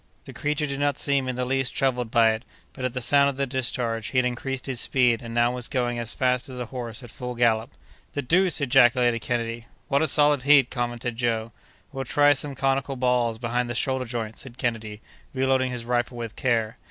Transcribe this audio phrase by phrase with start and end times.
[0.25, 2.41] The creature did not seem in the least troubled by it;
[2.73, 5.67] but, at the sound of the discharge, he had increased his speed, and now was
[5.67, 7.69] going as fast as a horse at full gallop.
[8.13, 9.67] "The deuce!" ejaculated Kennedy.
[9.89, 11.51] "What a solid head!" commented Joe.
[11.91, 15.01] "We'll try some conical balls behind the shoulder joint," said Kennedy,
[15.35, 16.79] reloading his rifle with care.